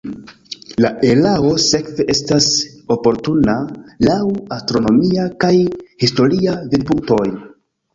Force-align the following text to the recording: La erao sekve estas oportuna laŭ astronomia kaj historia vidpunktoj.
La 0.85 0.89
erao 1.09 1.51
sekve 1.65 2.07
estas 2.15 2.49
oportuna 2.97 3.59
laŭ 4.09 4.19
astronomia 4.61 5.31
kaj 5.47 5.57
historia 6.07 6.61
vidpunktoj. 6.77 7.25